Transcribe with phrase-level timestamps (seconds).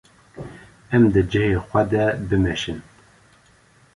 [0.95, 2.79] Em di cihê xwe de bimeşin.